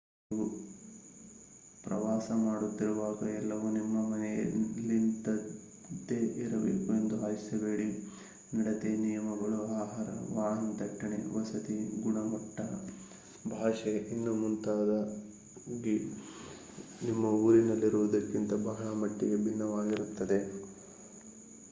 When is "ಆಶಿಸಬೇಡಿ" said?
7.25-8.07